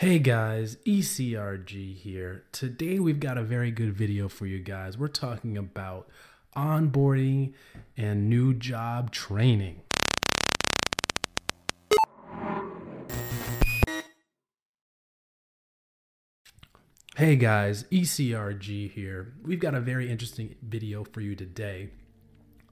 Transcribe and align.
Hey 0.00 0.18
guys, 0.18 0.76
ECRG 0.84 1.96
here. 1.96 2.44
Today 2.52 2.98
we've 2.98 3.18
got 3.18 3.38
a 3.38 3.42
very 3.42 3.70
good 3.70 3.94
video 3.94 4.28
for 4.28 4.44
you 4.44 4.58
guys. 4.58 4.98
We're 4.98 5.08
talking 5.08 5.56
about 5.56 6.06
onboarding 6.54 7.54
and 7.96 8.28
new 8.28 8.52
job 8.52 9.10
training. 9.10 9.80
Hey 17.16 17.36
guys, 17.36 17.84
ECRG 17.84 18.90
here. 18.90 19.32
We've 19.42 19.58
got 19.58 19.74
a 19.74 19.80
very 19.80 20.10
interesting 20.10 20.56
video 20.60 21.04
for 21.04 21.22
you 21.22 21.34
today. 21.34 21.88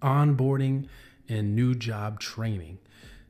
Onboarding 0.02 0.88
and 1.26 1.56
new 1.56 1.74
job 1.74 2.20
training. 2.20 2.80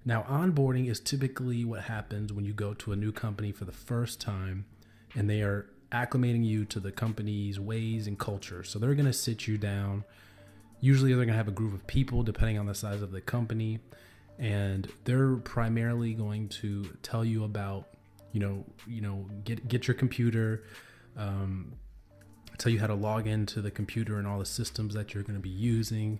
Now, 0.04 0.22
onboarding 0.28 0.88
is 0.90 1.00
typically 1.00 1.64
what 1.64 1.82
happens 1.82 2.32
when 2.32 2.44
you 2.44 2.52
go 2.52 2.74
to 2.74 2.92
a 2.92 2.96
new 2.96 3.12
company 3.12 3.52
for 3.52 3.64
the 3.64 3.72
first 3.72 4.20
time 4.20 4.66
and 5.14 5.30
they 5.30 5.40
are 5.40 5.70
acclimating 5.92 6.44
you 6.44 6.64
to 6.66 6.80
the 6.80 6.92
company's 6.92 7.58
ways 7.58 8.06
and 8.06 8.18
culture. 8.18 8.64
So 8.64 8.78
they're 8.78 8.94
going 8.94 9.06
to 9.06 9.12
sit 9.12 9.46
you 9.46 9.56
down. 9.56 10.04
Usually, 10.80 11.10
they're 11.10 11.24
going 11.24 11.28
to 11.28 11.34
have 11.34 11.48
a 11.48 11.52
group 11.52 11.72
of 11.72 11.86
people 11.86 12.22
depending 12.22 12.58
on 12.58 12.66
the 12.66 12.74
size 12.74 13.00
of 13.00 13.12
the 13.12 13.20
company. 13.20 13.78
And 14.38 14.88
they're 15.04 15.36
primarily 15.36 16.12
going 16.12 16.48
to 16.48 16.84
tell 17.02 17.24
you 17.24 17.44
about, 17.44 17.86
you 18.32 18.40
know, 18.40 18.64
you 18.86 19.00
know, 19.00 19.26
get 19.44 19.68
get 19.68 19.86
your 19.86 19.94
computer, 19.94 20.64
um, 21.16 21.72
tell 22.58 22.72
you 22.72 22.80
how 22.80 22.88
to 22.88 22.94
log 22.94 23.26
into 23.28 23.62
the 23.62 23.70
computer 23.70 24.18
and 24.18 24.26
all 24.26 24.40
the 24.40 24.44
systems 24.44 24.94
that 24.94 25.14
you're 25.14 25.22
going 25.22 25.36
to 25.36 25.42
be 25.42 25.48
using, 25.48 26.18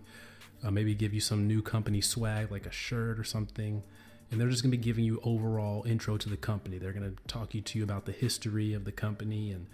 uh, 0.65 0.71
maybe 0.71 0.95
give 0.95 1.13
you 1.13 1.21
some 1.21 1.47
new 1.47 1.63
company 1.63 2.01
swag 2.01 2.51
like 2.51 2.67
a 2.67 2.73
shirt 2.73 3.19
or 3.19 3.25
something. 3.25 3.83
And 4.31 4.41
they're 4.41 4.49
just 4.49 4.63
going 4.63 4.73
to 4.73 4.79
be 4.79 4.83
giving 4.83 5.05
you 5.05 5.21
overall 5.23 5.85
intro 5.85 6.17
to 6.17 6.29
the 6.29 6.37
company. 6.37 6.79
They're 6.79 6.93
going 6.93 7.15
to 7.15 7.23
talk 7.29 7.55
you 7.55 7.61
to 7.61 7.79
you 7.79 7.85
about 7.85 8.07
the 8.07 8.13
history 8.13 8.73
of 8.73 8.85
the 8.85 8.93
company 8.93 9.53
and 9.53 9.67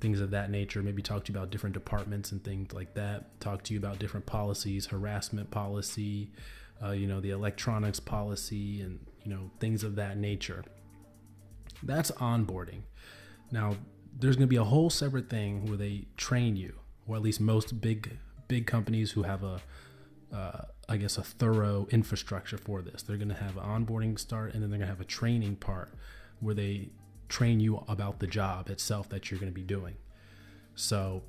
things 0.00 0.20
of 0.20 0.30
that 0.30 0.50
nature. 0.50 0.82
Maybe 0.82 1.02
talk 1.02 1.24
to 1.24 1.32
you 1.32 1.38
about 1.38 1.50
different 1.50 1.74
departments 1.74 2.32
and 2.32 2.42
things 2.42 2.72
like 2.72 2.94
that. 2.94 3.38
Talk 3.40 3.62
to 3.64 3.74
you 3.74 3.78
about 3.78 3.98
different 3.98 4.26
policies, 4.26 4.86
harassment 4.86 5.50
policy, 5.50 6.30
uh, 6.82 6.92
you 6.92 7.06
know, 7.06 7.20
the 7.20 7.30
electronics 7.30 8.00
policy, 8.00 8.80
and 8.80 9.00
you 9.24 9.30
know 9.30 9.50
things 9.60 9.82
of 9.82 9.96
that 9.96 10.16
nature. 10.16 10.64
That's 11.82 12.10
onboarding. 12.12 12.82
Now, 13.50 13.76
there's 14.18 14.36
going 14.36 14.46
to 14.46 14.50
be 14.50 14.56
a 14.56 14.64
whole 14.64 14.90
separate 14.90 15.28
thing 15.28 15.66
where 15.66 15.76
they 15.76 16.06
train 16.16 16.56
you, 16.56 16.74
or 17.06 17.16
at 17.16 17.22
least 17.22 17.40
most 17.40 17.80
big 17.80 18.18
big 18.46 18.66
companies 18.66 19.12
who 19.12 19.24
have 19.24 19.42
a 19.42 19.60
uh, 20.32 20.62
I 20.88 20.96
guess 20.96 21.18
a 21.18 21.22
thorough 21.22 21.86
infrastructure 21.90 22.58
for 22.58 22.82
this. 22.82 23.02
They're 23.02 23.16
going 23.16 23.28
to 23.28 23.34
have 23.34 23.56
an 23.56 23.64
onboarding 23.64 24.18
start, 24.18 24.54
and 24.54 24.62
then 24.62 24.70
they're 24.70 24.78
going 24.78 24.88
to 24.88 24.94
have 24.94 25.00
a 25.00 25.04
training 25.04 25.56
part 25.56 25.92
where 26.40 26.54
they 26.54 26.90
train 27.28 27.60
you 27.60 27.84
about 27.88 28.20
the 28.20 28.26
job 28.26 28.70
itself 28.70 29.08
that 29.10 29.30
you're 29.30 29.40
going 29.40 29.52
to 29.52 29.54
be 29.54 29.62
doing. 29.62 29.96
So, 30.74 31.22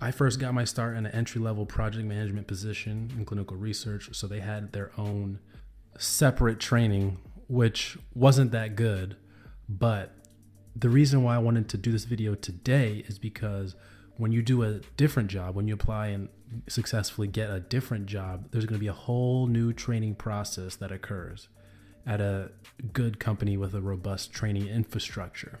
I 0.00 0.10
first 0.10 0.38
got 0.38 0.52
my 0.52 0.64
start 0.64 0.96
in 0.96 1.06
an 1.06 1.12
entry 1.12 1.40
level 1.40 1.64
project 1.64 2.04
management 2.04 2.46
position 2.46 3.10
in 3.16 3.24
clinical 3.24 3.56
research. 3.56 4.10
So 4.12 4.26
they 4.26 4.40
had 4.40 4.72
their 4.72 4.92
own 4.98 5.38
separate 5.98 6.60
training, 6.60 7.18
which 7.48 7.96
wasn't 8.14 8.52
that 8.52 8.76
good. 8.76 9.16
But 9.68 10.14
the 10.74 10.90
reason 10.90 11.22
why 11.22 11.36
I 11.36 11.38
wanted 11.38 11.68
to 11.70 11.78
do 11.78 11.92
this 11.92 12.04
video 12.04 12.34
today 12.34 13.04
is 13.06 13.18
because 13.18 13.74
when 14.18 14.32
you 14.32 14.42
do 14.42 14.62
a 14.62 14.80
different 14.96 15.30
job, 15.30 15.54
when 15.54 15.66
you 15.66 15.74
apply 15.74 16.08
and 16.08 16.28
successfully 16.68 17.28
get 17.28 17.50
a 17.50 17.60
different 17.60 18.06
job, 18.06 18.48
there's 18.50 18.66
going 18.66 18.78
to 18.78 18.80
be 18.80 18.88
a 18.88 18.92
whole 18.92 19.46
new 19.46 19.72
training 19.72 20.14
process 20.14 20.76
that 20.76 20.92
occurs 20.92 21.48
at 22.06 22.20
a 22.20 22.50
good 22.92 23.18
company 23.18 23.56
with 23.56 23.74
a 23.74 23.80
robust 23.80 24.32
training 24.32 24.68
infrastructure. 24.68 25.58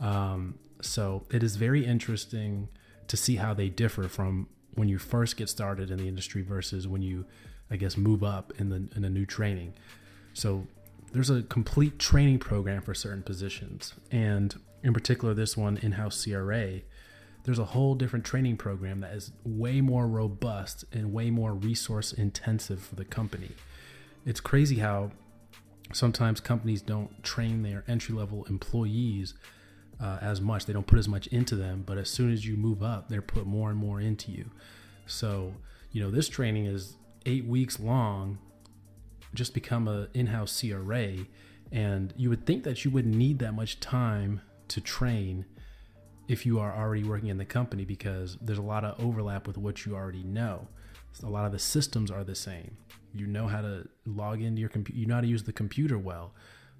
Um, 0.00 0.58
so 0.80 1.24
it 1.30 1.42
is 1.42 1.56
very 1.56 1.86
interesting 1.86 2.68
to 3.06 3.16
see 3.16 3.36
how 3.36 3.54
they 3.54 3.68
differ 3.68 4.08
from 4.08 4.48
when 4.74 4.88
you 4.88 4.98
first 4.98 5.36
get 5.36 5.48
started 5.48 5.90
in 5.90 5.98
the 5.98 6.08
industry 6.08 6.42
versus 6.42 6.88
when 6.88 7.02
you, 7.02 7.24
I 7.70 7.76
guess, 7.76 7.96
move 7.96 8.24
up 8.24 8.52
in 8.58 8.70
the 8.70 8.88
in 8.96 9.04
a 9.04 9.10
new 9.10 9.26
training. 9.26 9.74
So 10.32 10.66
there's 11.12 11.30
a 11.30 11.42
complete 11.42 11.98
training 11.98 12.38
program 12.38 12.82
for 12.82 12.94
certain 12.94 13.22
positions, 13.22 13.94
and 14.10 14.54
in 14.82 14.92
particular, 14.92 15.34
this 15.34 15.56
one 15.56 15.76
in-house 15.76 16.24
CRA 16.24 16.80
there's 17.44 17.58
a 17.58 17.64
whole 17.64 17.94
different 17.94 18.24
training 18.24 18.56
program 18.56 19.00
that 19.00 19.12
is 19.14 19.32
way 19.44 19.80
more 19.80 20.06
robust 20.06 20.84
and 20.92 21.12
way 21.12 21.30
more 21.30 21.54
resource 21.54 22.12
intensive 22.12 22.82
for 22.82 22.94
the 22.94 23.04
company. 23.04 23.50
It's 24.24 24.40
crazy 24.40 24.76
how 24.78 25.10
sometimes 25.92 26.40
companies 26.40 26.82
don't 26.82 27.22
train 27.22 27.62
their 27.62 27.84
entry 27.88 28.14
level 28.14 28.44
employees 28.44 29.34
uh, 30.00 30.18
as 30.20 30.40
much. 30.40 30.66
They 30.66 30.72
don't 30.72 30.86
put 30.86 30.98
as 30.98 31.08
much 31.08 31.26
into 31.28 31.56
them, 31.56 31.82
but 31.84 31.98
as 31.98 32.08
soon 32.08 32.32
as 32.32 32.46
you 32.46 32.56
move 32.56 32.82
up, 32.82 33.08
they're 33.08 33.22
put 33.22 33.46
more 33.46 33.70
and 33.70 33.78
more 33.78 34.00
into 34.00 34.30
you. 34.30 34.50
So, 35.06 35.54
you 35.90 36.02
know, 36.02 36.10
this 36.10 36.28
training 36.28 36.66
is 36.66 36.96
eight 37.26 37.44
weeks 37.44 37.80
long. 37.80 38.38
Just 39.34 39.54
become 39.54 39.88
an 39.88 40.08
in-house 40.14 40.60
CRA, 40.60 41.16
and 41.70 42.12
you 42.16 42.28
would 42.28 42.46
think 42.46 42.64
that 42.64 42.84
you 42.84 42.90
wouldn't 42.90 43.14
need 43.14 43.38
that 43.38 43.54
much 43.54 43.80
time 43.80 44.42
to 44.68 44.80
train 44.80 45.46
if 46.28 46.46
you 46.46 46.58
are 46.60 46.74
already 46.74 47.04
working 47.04 47.28
in 47.28 47.38
the 47.38 47.44
company 47.44 47.84
because 47.84 48.38
there's 48.40 48.58
a 48.58 48.62
lot 48.62 48.84
of 48.84 49.02
overlap 49.02 49.46
with 49.46 49.58
what 49.58 49.84
you 49.84 49.94
already 49.94 50.22
know. 50.22 50.68
A 51.22 51.28
lot 51.28 51.44
of 51.44 51.52
the 51.52 51.58
systems 51.58 52.10
are 52.10 52.24
the 52.24 52.34
same. 52.34 52.76
You 53.14 53.26
know 53.26 53.46
how 53.46 53.60
to 53.60 53.86
log 54.06 54.40
into 54.40 54.60
your 54.60 54.70
computer. 54.70 54.98
You 54.98 55.06
know 55.06 55.16
how 55.16 55.20
to 55.20 55.26
use 55.26 55.42
the 55.42 55.52
computer 55.52 55.98
well. 55.98 56.32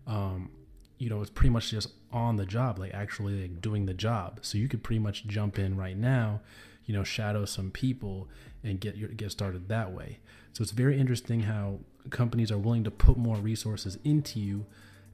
Um, 0.06 0.50
you 0.98 1.10
know, 1.10 1.20
it's 1.20 1.30
pretty 1.30 1.50
much 1.50 1.70
just 1.70 1.90
on 2.12 2.36
the 2.36 2.46
job, 2.46 2.78
like 2.78 2.94
actually 2.94 3.42
like 3.42 3.60
doing 3.60 3.86
the 3.86 3.94
job. 3.94 4.38
So 4.42 4.56
you 4.56 4.68
could 4.68 4.82
pretty 4.82 5.00
much 5.00 5.26
jump 5.26 5.58
in 5.58 5.76
right 5.76 5.96
now, 5.96 6.40
you 6.86 6.94
know, 6.94 7.04
shadow 7.04 7.44
some 7.44 7.70
people 7.70 8.28
and 8.62 8.80
get 8.80 8.96
your 8.96 9.08
get 9.08 9.32
started 9.32 9.68
that 9.68 9.92
way. 9.92 10.20
So 10.52 10.62
it's 10.62 10.72
very 10.72 10.98
interesting 10.98 11.40
how 11.40 11.80
companies 12.10 12.50
are 12.50 12.58
willing 12.58 12.84
to 12.84 12.90
put 12.90 13.16
more 13.16 13.36
resources 13.36 13.98
into 14.04 14.40
you 14.40 14.66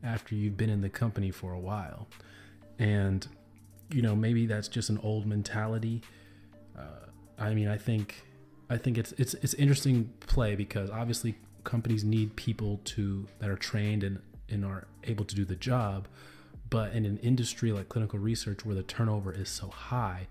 after 0.03 0.35
you've 0.35 0.57
been 0.57 0.71
in 0.71 0.81
the 0.81 0.89
company 0.89 1.31
for 1.31 1.53
a 1.53 1.59
while. 1.59 2.07
And 2.79 3.27
you 3.91 4.03
know 4.03 4.15
maybe 4.15 4.47
that's 4.47 4.69
just 4.69 4.91
an 4.91 4.99
old 5.03 5.27
mentality. 5.27 6.03
Uh, 6.79 7.07
i 7.39 7.53
mean 7.55 7.67
i 7.67 7.77
think 7.77 8.23
i 8.71 8.77
think 8.77 8.97
it's 8.99 9.13
it's 9.13 9.35
it's 9.35 9.55
interesting 9.55 10.13
play 10.21 10.55
because 10.55 10.91
obviously 10.91 11.35
companies 11.69 12.03
need 12.03 12.35
people 12.35 12.81
to 12.85 13.27
that 13.41 13.51
are 13.51 13.57
trained 13.57 14.03
and 14.03 14.19
and 14.49 14.65
are 14.65 14.87
able 15.05 15.25
to 15.27 15.35
do 15.35 15.45
the 15.45 15.57
job. 15.57 16.09
But 16.71 16.93
in 16.93 17.05
an 17.05 17.19
industry 17.19 17.73
like 17.73 17.89
clinical 17.91 18.19
research 18.19 18.65
where 18.65 18.75
the 18.75 18.83
turnover 18.83 19.33
is 19.33 19.49
so 19.49 19.69
high 19.69 20.29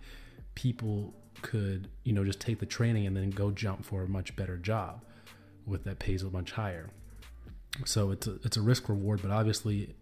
people 0.55 1.13
could 1.43 1.87
you 2.03 2.13
know 2.13 2.25
just 2.25 2.39
take 2.39 2.59
the 2.59 2.65
training 2.65 3.05
and 3.05 3.15
then 3.15 3.29
go 3.29 3.51
jump 3.51 3.85
for 3.85 4.01
a 4.01 4.07
much 4.07 4.35
better 4.35 4.57
job 4.57 5.03
with 5.67 5.83
that 5.83 5.99
pays 5.99 6.23
a 6.23 6.29
much 6.31 6.51
higher. 6.51 6.89
So 7.85 8.09
it's 8.09 8.25
a, 8.25 8.39
it's 8.43 8.57
a 8.57 8.61
risk 8.61 8.89
reward 8.89 9.21
but 9.21 9.29
obviously 9.29 9.95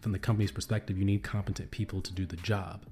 from 0.00 0.12
the 0.12 0.18
company's 0.18 0.52
perspective, 0.52 0.98
you 0.98 1.04
need 1.04 1.22
competent 1.22 1.70
people 1.70 2.00
to 2.02 2.12
do 2.12 2.26
the 2.26 2.36
job. 2.36 2.84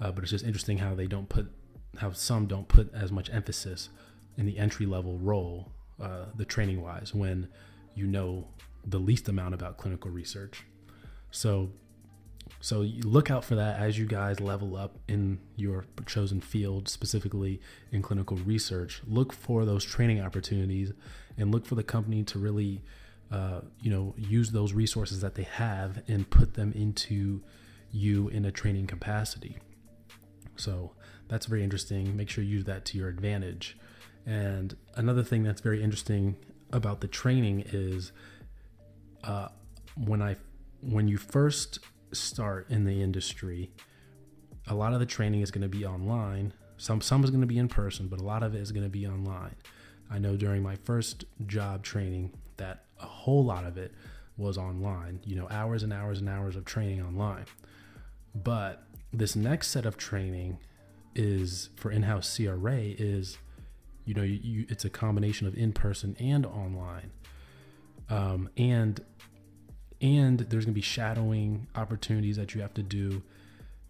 Uh, 0.00 0.10
but 0.10 0.22
it's 0.24 0.30
just 0.30 0.44
interesting 0.44 0.78
how 0.78 0.94
they 0.94 1.06
don't 1.06 1.28
put, 1.28 1.50
how 1.98 2.10
some 2.12 2.46
don't 2.46 2.68
put 2.68 2.92
as 2.94 3.12
much 3.12 3.30
emphasis 3.32 3.90
in 4.36 4.46
the 4.46 4.58
entry 4.58 4.86
level 4.86 5.18
role, 5.18 5.70
uh, 6.00 6.26
the 6.34 6.44
training 6.44 6.80
wise, 6.82 7.14
when 7.14 7.48
you 7.94 8.06
know 8.06 8.48
the 8.86 8.98
least 8.98 9.28
amount 9.28 9.54
about 9.54 9.76
clinical 9.76 10.10
research. 10.10 10.64
So, 11.30 11.70
so 12.60 12.78
look 13.02 13.30
out 13.30 13.44
for 13.44 13.54
that 13.56 13.78
as 13.78 13.98
you 13.98 14.06
guys 14.06 14.40
level 14.40 14.76
up 14.76 14.98
in 15.06 15.38
your 15.56 15.84
chosen 16.06 16.40
field, 16.40 16.88
specifically 16.88 17.60
in 17.92 18.00
clinical 18.00 18.38
research. 18.38 19.02
Look 19.06 19.32
for 19.32 19.64
those 19.64 19.84
training 19.84 20.20
opportunities, 20.20 20.92
and 21.36 21.52
look 21.52 21.66
for 21.66 21.74
the 21.74 21.82
company 21.82 22.24
to 22.24 22.38
really 22.38 22.80
uh, 23.30 23.60
you 23.80 23.90
know, 23.90 24.14
use 24.16 24.50
those 24.50 24.72
resources 24.72 25.20
that 25.20 25.34
they 25.34 25.44
have 25.44 26.02
and 26.08 26.28
put 26.30 26.54
them 26.54 26.72
into 26.72 27.42
you 27.92 28.28
in 28.28 28.44
a 28.44 28.50
training 28.52 28.86
capacity. 28.86 29.58
So 30.56 30.92
that's 31.28 31.46
very 31.46 31.62
interesting. 31.62 32.16
Make 32.16 32.28
sure 32.28 32.42
you 32.42 32.56
use 32.56 32.64
that 32.64 32.84
to 32.86 32.98
your 32.98 33.08
advantage. 33.08 33.78
And 34.26 34.76
another 34.96 35.22
thing 35.22 35.42
that's 35.42 35.60
very 35.60 35.82
interesting 35.82 36.36
about 36.72 37.00
the 37.00 37.08
training 37.08 37.64
is 37.72 38.12
uh, 39.24 39.48
when 39.96 40.22
I 40.22 40.36
when 40.82 41.08
you 41.08 41.18
first 41.18 41.78
start 42.12 42.70
in 42.70 42.84
the 42.84 43.02
industry, 43.02 43.70
a 44.66 44.74
lot 44.74 44.92
of 44.92 45.00
the 45.00 45.06
training 45.06 45.42
is 45.42 45.50
going 45.50 45.62
to 45.62 45.68
be 45.68 45.84
online. 45.84 46.52
Some 46.76 47.00
some 47.00 47.24
is 47.24 47.30
going 47.30 47.42
to 47.42 47.46
be 47.46 47.58
in 47.58 47.68
person, 47.68 48.08
but 48.08 48.20
a 48.20 48.24
lot 48.24 48.42
of 48.42 48.54
it 48.54 48.60
is 48.60 48.72
going 48.72 48.84
to 48.84 48.90
be 48.90 49.06
online. 49.06 49.56
I 50.10 50.18
know 50.18 50.36
during 50.36 50.62
my 50.62 50.76
first 50.84 51.24
job 51.46 51.82
training 51.84 52.32
that 52.56 52.84
a 53.02 53.06
whole 53.06 53.44
lot 53.44 53.64
of 53.64 53.76
it 53.76 53.92
was 54.36 54.56
online, 54.56 55.20
you 55.24 55.36
know, 55.36 55.48
hours 55.50 55.82
and 55.82 55.92
hours 55.92 56.18
and 56.20 56.28
hours 56.28 56.56
of 56.56 56.64
training 56.64 57.02
online. 57.02 57.44
But 58.34 58.82
this 59.12 59.36
next 59.36 59.68
set 59.68 59.86
of 59.86 59.96
training 59.96 60.58
is 61.14 61.70
for 61.76 61.90
in-house 61.90 62.36
CRA 62.36 62.78
is, 62.78 63.38
you 64.04 64.14
know, 64.14 64.22
you, 64.22 64.38
you 64.42 64.66
it's 64.68 64.84
a 64.84 64.90
combination 64.90 65.46
of 65.46 65.54
in-person 65.54 66.16
and 66.18 66.46
online. 66.46 67.10
Um, 68.08 68.48
and 68.56 69.00
and 70.00 70.40
there's 70.40 70.64
going 70.64 70.72
to 70.72 70.78
be 70.78 70.80
shadowing 70.80 71.66
opportunities 71.74 72.36
that 72.36 72.54
you 72.54 72.62
have 72.62 72.72
to 72.74 72.82
do 72.82 73.22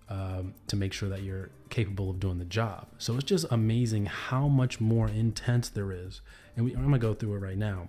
um, 0.08 0.54
to 0.66 0.74
make 0.74 0.92
sure 0.92 1.08
that 1.08 1.22
you're 1.22 1.50
capable 1.68 2.10
of 2.10 2.18
doing 2.18 2.38
the 2.38 2.44
job. 2.44 2.88
So 2.98 3.14
it's 3.14 3.24
just 3.24 3.46
amazing 3.50 4.06
how 4.06 4.48
much 4.48 4.80
more 4.80 5.08
intense 5.08 5.68
there 5.68 5.92
is. 5.92 6.20
And 6.56 6.64
we, 6.64 6.72
I'm 6.72 6.80
going 6.80 6.92
to 6.92 6.98
go 6.98 7.14
through 7.14 7.34
it 7.36 7.38
right 7.38 7.56
now. 7.56 7.88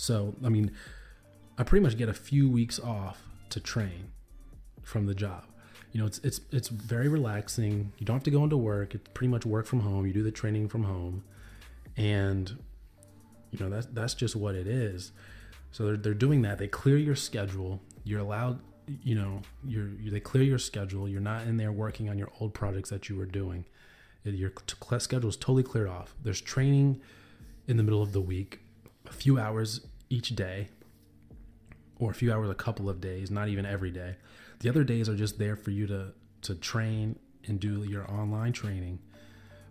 So, 0.00 0.34
I 0.42 0.48
mean, 0.48 0.70
I 1.58 1.62
pretty 1.62 1.82
much 1.82 1.98
get 1.98 2.08
a 2.08 2.14
few 2.14 2.48
weeks 2.48 2.80
off 2.80 3.22
to 3.50 3.60
train 3.60 4.12
from 4.82 5.04
the 5.04 5.14
job. 5.14 5.44
You 5.92 6.00
know, 6.00 6.06
it's 6.06 6.20
it's 6.20 6.40
it's 6.50 6.68
very 6.68 7.06
relaxing. 7.06 7.92
You 7.98 8.06
don't 8.06 8.16
have 8.16 8.22
to 8.22 8.30
go 8.30 8.42
into 8.42 8.56
work. 8.56 8.94
It's 8.94 9.06
pretty 9.12 9.30
much 9.30 9.44
work 9.44 9.66
from 9.66 9.80
home. 9.80 10.06
You 10.06 10.14
do 10.14 10.22
the 10.22 10.30
training 10.30 10.70
from 10.70 10.84
home, 10.84 11.22
and 11.98 12.50
you 13.50 13.58
know 13.58 13.68
that's 13.68 13.88
that's 13.92 14.14
just 14.14 14.34
what 14.34 14.54
it 14.54 14.66
is. 14.66 15.12
So 15.70 15.84
they're 15.84 15.96
they're 15.98 16.14
doing 16.14 16.40
that. 16.42 16.56
They 16.56 16.68
clear 16.68 16.96
your 16.96 17.16
schedule. 17.16 17.78
You're 18.02 18.20
allowed. 18.20 18.58
You 19.02 19.16
know, 19.16 19.42
you're 19.66 19.88
you, 20.00 20.10
they 20.10 20.20
clear 20.20 20.44
your 20.44 20.58
schedule. 20.58 21.10
You're 21.10 21.20
not 21.20 21.46
in 21.46 21.58
there 21.58 21.72
working 21.72 22.08
on 22.08 22.16
your 22.16 22.30
old 22.40 22.54
projects 22.54 22.88
that 22.88 23.10
you 23.10 23.16
were 23.16 23.26
doing. 23.26 23.66
Your 24.24 24.52
schedule 24.98 25.28
is 25.28 25.36
totally 25.36 25.62
cleared 25.62 25.88
off. 25.88 26.14
There's 26.22 26.40
training 26.40 27.02
in 27.68 27.76
the 27.76 27.82
middle 27.82 28.02
of 28.02 28.12
the 28.12 28.22
week, 28.22 28.60
a 29.10 29.12
few 29.12 29.38
hours 29.38 29.80
each 30.08 30.34
day, 30.34 30.68
or 31.98 32.10
a 32.10 32.14
few 32.14 32.32
hours 32.32 32.48
a 32.48 32.54
couple 32.54 32.88
of 32.88 33.00
days, 33.00 33.30
not 33.30 33.48
even 33.48 33.66
every 33.66 33.90
day. 33.90 34.16
The 34.60 34.68
other 34.68 34.84
days 34.84 35.08
are 35.08 35.16
just 35.16 35.38
there 35.38 35.56
for 35.56 35.70
you 35.70 35.86
to 35.88 36.12
to 36.42 36.54
train 36.54 37.18
and 37.46 37.60
do 37.60 37.82
your 37.84 38.10
online 38.10 38.52
training. 38.52 38.98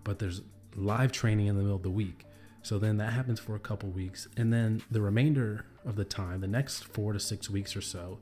But 0.04 0.20
there's 0.20 0.42
live 0.76 1.12
training 1.12 1.48
in 1.48 1.56
the 1.56 1.64
middle 1.64 1.76
of 1.76 1.84
the 1.84 1.90
week. 1.90 2.26
So 2.62 2.78
then 2.78 2.98
that 2.98 3.14
happens 3.14 3.40
for 3.40 3.56
a 3.56 3.60
couple 3.60 3.90
weeks. 3.90 4.28
And 4.38 4.54
then 4.54 4.84
the 4.92 5.02
remainder 5.02 5.66
of 5.86 5.96
the 5.96 6.06
time, 6.06 6.42
the 6.42 6.48
next 6.48 6.84
four 6.84 7.14
to 7.14 7.20
six 7.20 7.50
weeks 7.50 7.76
or 7.76 7.82
so, 7.82 8.20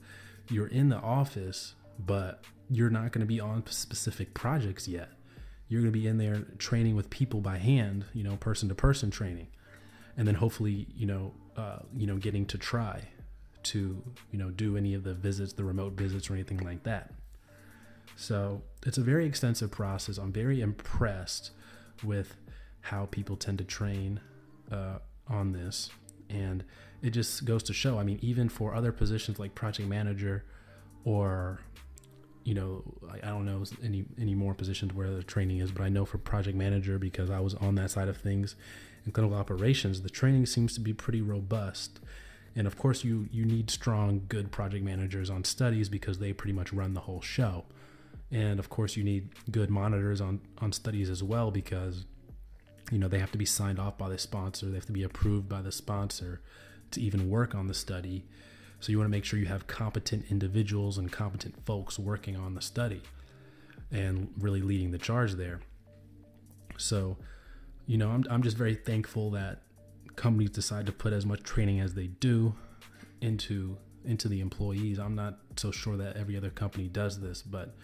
you're 0.50 0.68
in 0.68 0.90
the 0.90 0.98
office, 0.98 1.76
but 2.00 2.44
you're 2.70 2.90
not 2.90 3.12
going 3.12 3.22
to 3.22 3.26
be 3.26 3.40
on 3.40 3.66
specific 3.68 4.34
projects 4.34 4.88
yet. 4.88 5.10
You're 5.68 5.82
going 5.82 5.92
to 5.92 6.00
be 6.00 6.08
in 6.08 6.18
there 6.18 6.46
training 6.58 6.96
with 6.96 7.10
people 7.10 7.42
by 7.42 7.58
hand, 7.58 8.06
you 8.14 8.24
know, 8.24 8.38
person 8.38 8.70
to 8.70 8.76
person 8.76 9.12
training. 9.12 9.48
And 10.18 10.28
then 10.28 10.36
hopefully, 10.36 10.88
you 10.96 11.06
know, 11.06 11.34
uh, 11.56 11.80
you 11.96 12.08
know, 12.08 12.18
getting 12.18 12.46
to 12.48 12.58
try 12.58 13.02
to 13.64 14.02
you 14.32 14.40
know 14.40 14.50
do 14.50 14.78
any 14.78 14.94
of 14.94 15.04
the 15.04 15.14
visits, 15.14 15.54
the 15.54 15.64
remote 15.64 15.94
visits 15.94 16.30
or 16.30 16.34
anything 16.34 16.60
like 16.60 16.84
that. 16.84 17.14
So 18.16 18.64
it's 18.86 18.98
a 18.98 19.02
very 19.02 19.26
extensive 19.26 19.70
process. 19.72 20.18
I'm 20.18 20.32
very 20.32 20.62
impressed 20.62 21.52
with 22.04 22.36
how 22.82 23.06
people 23.06 23.36
tend 23.36 23.60
to 23.60 23.64
train 23.64 24.20
uh, 24.72 25.00
on 25.28 25.52
this, 25.52 25.90
and 26.30 26.64
it 27.02 27.12
just 27.12 27.46
goes 27.46 27.62
to 27.64 27.74
show. 27.74 28.00
I 28.00 28.04
mean, 28.04 28.20
even 28.22 28.50
for 28.50 28.74
other 28.74 28.92
positions 28.92 29.38
like 29.38 29.54
project 29.54 29.88
manager, 29.88 30.46
or 31.04 31.60
you 32.44 32.54
know, 32.54 32.84
I, 33.12 33.18
I 33.18 33.30
don't 33.30 33.46
know 33.46 33.64
any 33.84 34.06
any 34.20 34.34
more 34.34 34.54
positions 34.54 34.94
where 34.94 35.12
the 35.12 35.24
training 35.24 35.60
is, 35.60 35.72
but 35.72 35.84
I 35.84 35.90
know 35.90 36.06
for 36.06 36.18
project 36.18 36.58
manager 36.58 36.98
because 36.98 37.30
I 37.30 37.40
was 37.40 37.54
on 37.56 37.76
that 37.76 37.92
side 37.92 38.08
of 38.08 38.18
things 38.18 38.56
in 39.08 39.12
clinical 39.14 39.38
operations, 39.38 40.04
the 40.04 40.10
training 40.10 40.46
seems 40.46 40.76
to 40.76 40.80
be 40.80 40.94
pretty 40.94 41.22
robust 41.22 42.00
and 42.58 42.66
of 42.66 42.76
course, 42.76 43.04
you 43.04 43.30
you 43.32 43.46
need 43.46 43.70
strong, 43.70 44.24
good 44.28 44.52
project 44.52 44.84
managers 44.84 45.30
on 45.30 45.44
studies 45.44 45.90
because 45.90 46.18
they 46.18 46.34
pretty 46.34 46.54
much 46.54 46.74
run 46.74 46.96
the 46.96 47.02
whole 47.02 47.22
show. 47.22 47.66
And 48.32 48.58
of 48.58 48.68
course, 48.68 48.98
you 48.98 49.04
need 49.04 49.30
good 49.52 49.70
monitors 49.70 50.20
on 50.20 50.42
on 50.58 50.72
studies 50.72 51.12
as 51.12 51.22
well 51.22 51.52
because 51.52 52.06
you 52.92 52.98
know 52.98 53.08
they 53.08 53.20
have 53.20 53.32
to 53.34 53.38
be 53.38 53.46
signed 53.46 53.78
off 53.78 53.96
by 54.00 54.10
the 54.10 54.18
sponsor. 54.18 54.66
They 54.66 54.74
have 54.74 54.88
to 54.88 54.92
be 54.92 55.04
approved 55.04 55.48
by 55.48 55.62
the 55.62 55.72
sponsor 55.72 56.42
to 56.92 57.00
even 57.00 57.30
work 57.30 57.54
on 57.54 57.68
the 57.68 57.76
study. 57.76 58.26
So 58.80 58.92
you 58.92 58.98
want 58.98 59.08
to 59.08 59.16
make 59.16 59.24
sure 59.24 59.38
you 59.38 59.46
have 59.46 59.68
competent 59.68 60.26
individuals 60.32 60.98
and 60.98 61.12
competent 61.12 61.64
folks 61.64 62.00
working 62.00 62.36
on 62.36 62.56
the 62.56 62.62
study 62.62 63.04
and 63.92 64.32
really 64.40 64.62
leading 64.62 64.92
the 64.92 64.98
charge 64.98 65.34
there. 65.34 65.62
So, 66.78 67.18
you 67.88 67.98
know, 67.98 68.12
I'm, 68.12 68.24
I'm 68.30 68.44
just 68.44 68.58
very 68.58 68.76
thankful 68.76 69.32
that 69.32 69.64
companies 70.16 70.52
decide 70.52 70.86
to 70.86 70.92
put 70.92 71.14
as 71.14 71.26
much 71.26 71.42
training 71.44 71.80
as 71.80 71.94
they 71.94 72.08
do 72.08 72.54
into 73.22 73.78
into 74.06 74.28
the 74.28 74.40
employees. 74.40 75.00
I'm 75.00 75.16
not 75.16 75.40
so 75.58 75.72
sure 75.72 75.98
that 75.98 76.16
every 76.16 76.38
other 76.38 76.50
company 76.50 76.88
does 76.88 77.20
this, 77.20 77.42
but 77.42 77.76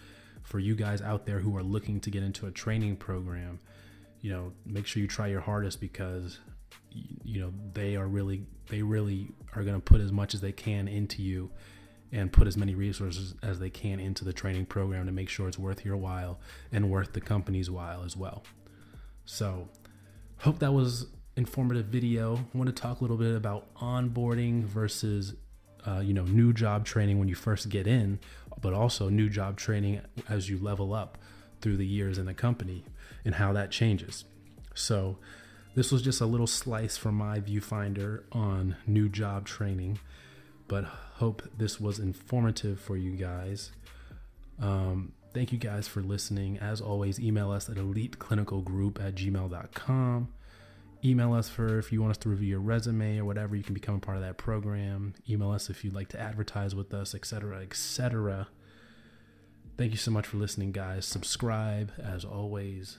for 0.42 0.58
you 0.58 0.74
guys 0.74 1.02
out 1.02 1.26
there 1.26 1.40
who 1.40 1.56
are 1.56 1.62
looking 1.62 2.00
to 2.00 2.10
get 2.10 2.22
into 2.22 2.46
a 2.46 2.50
training 2.50 2.96
program, 2.96 3.58
you 4.20 4.30
know, 4.30 4.52
make 4.64 4.86
sure 4.86 5.02
you 5.02 5.08
try 5.08 5.26
your 5.26 5.40
hardest 5.40 5.80
because 5.80 6.38
you 6.94 7.40
know, 7.40 7.52
they 7.72 7.96
are 7.96 8.06
really 8.06 8.46
they 8.68 8.82
really 8.82 9.28
are 9.54 9.62
going 9.62 9.74
to 9.74 9.80
put 9.80 10.00
as 10.00 10.12
much 10.12 10.34
as 10.34 10.40
they 10.40 10.52
can 10.52 10.88
into 10.88 11.22
you 11.22 11.50
and 12.12 12.32
put 12.32 12.46
as 12.46 12.56
many 12.56 12.74
resources 12.74 13.34
as 13.42 13.58
they 13.58 13.70
can 13.70 13.98
into 13.98 14.24
the 14.24 14.32
training 14.32 14.66
program 14.66 15.06
to 15.06 15.12
make 15.12 15.28
sure 15.28 15.48
it's 15.48 15.58
worth 15.58 15.84
your 15.84 15.96
while 15.96 16.38
and 16.70 16.90
worth 16.90 17.12
the 17.12 17.20
company's 17.20 17.70
while 17.70 18.04
as 18.04 18.16
well. 18.16 18.44
So, 19.24 19.68
hope 20.38 20.58
that 20.60 20.72
was 20.72 21.06
informative 21.36 21.86
video. 21.86 22.36
I 22.36 22.58
want 22.58 22.68
to 22.68 22.82
talk 22.82 23.00
a 23.00 23.04
little 23.04 23.16
bit 23.16 23.34
about 23.34 23.72
onboarding 23.74 24.64
versus, 24.64 25.34
uh, 25.86 26.00
you 26.00 26.14
know, 26.14 26.24
new 26.24 26.52
job 26.52 26.84
training 26.84 27.18
when 27.18 27.28
you 27.28 27.34
first 27.34 27.68
get 27.68 27.86
in, 27.86 28.18
but 28.60 28.72
also 28.72 29.08
new 29.08 29.28
job 29.28 29.56
training 29.56 30.00
as 30.28 30.48
you 30.48 30.58
level 30.58 30.94
up 30.94 31.18
through 31.60 31.76
the 31.76 31.86
years 31.86 32.18
in 32.18 32.26
the 32.26 32.34
company 32.34 32.84
and 33.24 33.34
how 33.34 33.52
that 33.52 33.70
changes. 33.70 34.24
So, 34.74 35.18
this 35.74 35.90
was 35.90 36.02
just 36.02 36.20
a 36.20 36.26
little 36.26 36.46
slice 36.46 36.96
from 36.96 37.16
my 37.16 37.40
viewfinder 37.40 38.22
on 38.30 38.76
new 38.86 39.08
job 39.08 39.44
training, 39.44 39.98
but 40.68 40.84
hope 40.84 41.42
this 41.58 41.80
was 41.80 41.98
informative 41.98 42.80
for 42.80 42.96
you 42.96 43.12
guys. 43.16 43.72
Um, 44.60 45.12
thank 45.34 45.52
you 45.52 45.58
guys 45.58 45.86
for 45.86 46.00
listening. 46.00 46.58
As 46.58 46.80
always, 46.80 47.20
email 47.20 47.50
us 47.50 47.68
at 47.68 47.76
eliteclinicalgroup 47.76 49.04
at 49.04 49.14
gmail.com 49.16 50.28
email 51.04 51.34
us 51.34 51.50
for 51.50 51.78
if 51.78 51.92
you 51.92 52.00
want 52.00 52.12
us 52.12 52.16
to 52.16 52.30
review 52.30 52.48
your 52.48 52.60
resume 52.60 53.18
or 53.18 53.26
whatever 53.26 53.54
you 53.54 53.62
can 53.62 53.74
become 53.74 53.96
a 53.96 53.98
part 53.98 54.16
of 54.16 54.22
that 54.22 54.38
program. 54.38 55.12
Email 55.28 55.50
us 55.50 55.68
if 55.68 55.84
you'd 55.84 55.92
like 55.92 56.08
to 56.08 56.18
advertise 56.18 56.74
with 56.74 56.94
us 56.94 57.14
etc 57.14 57.60
etc 57.60 58.48
thank 59.76 59.92
you 59.92 59.98
so 59.98 60.10
much 60.10 60.26
for 60.26 60.36
listening 60.36 60.72
guys. 60.72 61.06
Subscribe 61.06 61.92
as 61.98 62.24
always. 62.24 62.98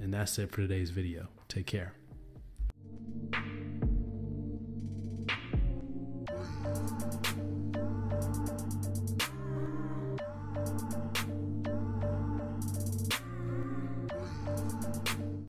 And 0.00 0.14
that's 0.14 0.38
it 0.38 0.50
for 0.50 0.58
today's 0.58 0.90
video. 0.90 1.28
Take 1.48 1.66
care 1.66 1.94